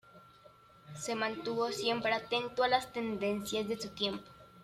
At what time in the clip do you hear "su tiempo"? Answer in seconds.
3.79-4.27